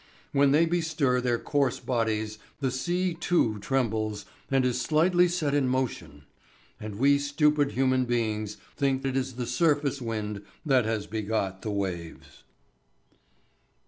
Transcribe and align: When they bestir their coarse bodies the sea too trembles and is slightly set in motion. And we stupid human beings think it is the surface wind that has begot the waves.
When 0.31 0.51
they 0.51 0.65
bestir 0.65 1.21
their 1.21 1.37
coarse 1.37 1.79
bodies 1.79 2.39
the 2.59 2.71
sea 2.71 3.13
too 3.13 3.59
trembles 3.59 4.25
and 4.49 4.65
is 4.65 4.81
slightly 4.81 5.27
set 5.27 5.53
in 5.53 5.67
motion. 5.67 6.23
And 6.79 6.95
we 6.97 7.19
stupid 7.19 7.73
human 7.73 8.05
beings 8.05 8.57
think 8.75 9.05
it 9.05 9.15
is 9.15 9.33
the 9.35 9.45
surface 9.45 10.01
wind 10.01 10.41
that 10.65 10.85
has 10.85 11.05
begot 11.05 11.61
the 11.61 11.69
waves. 11.69 12.41